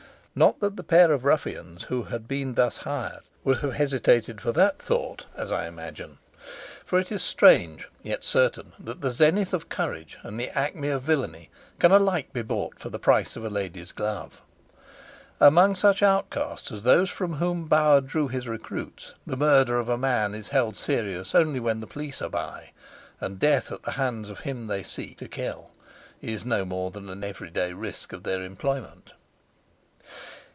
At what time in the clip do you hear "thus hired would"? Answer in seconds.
2.53-3.57